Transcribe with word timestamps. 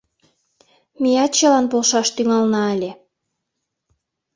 Меат 1.01 1.31
чылан 1.37 1.65
полшаш 1.71 2.07
тӱҥалына 2.15 2.63
ыле... 2.75 2.91